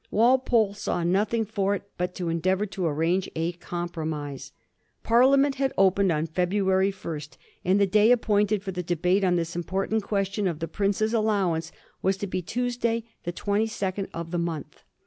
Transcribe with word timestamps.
Walpole 0.09 0.73
saw 0.73 1.03
nothing 1.03 1.45
for 1.45 1.75
it 1.75 1.83
but 1.95 2.15
to 2.15 2.29
endeavor 2.29 2.65
to 2.65 2.87
arrange 2.87 3.29
a 3.35 3.51
compromise. 3.51 4.51
Parliament 5.03 5.53
had 5.57 5.73
opened 5.77 6.11
on 6.11 6.25
February 6.25 6.91
1st, 6.91 7.37
and 7.63 7.79
the 7.79 7.85
day 7.85 8.11
appointed 8.11 8.63
for 8.63 8.71
the 8.71 8.81
debate 8.81 9.23
on 9.23 9.35
this 9.35 9.55
important 9.55 10.01
question 10.01 10.47
of 10.47 10.57
the 10.57 10.67
prince's 10.67 11.13
allowance 11.13 11.71
was 12.01 12.17
to 12.17 12.25
be 12.25 12.41
Tuesday, 12.41 13.03
the 13.25 13.33
22d 13.33 14.07
of 14.11 14.31
the 14.31 14.39
month. 14.39 14.81